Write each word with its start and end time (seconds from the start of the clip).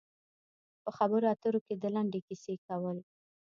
په 0.83 0.89
خبرو 0.97 1.25
اترو 1.33 1.59
کې 1.65 1.73
د 1.77 1.85
لنډې 1.95 2.19
کیسې 2.27 2.53
کول. 2.67 2.97